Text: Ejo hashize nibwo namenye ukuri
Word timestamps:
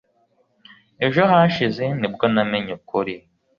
Ejo 1.05 1.21
hashize 1.31 1.85
nibwo 1.99 2.25
namenye 2.33 2.71
ukuri 2.79 3.13